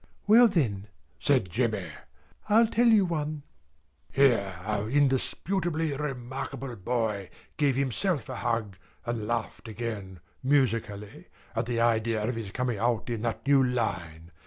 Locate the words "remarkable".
5.95-6.75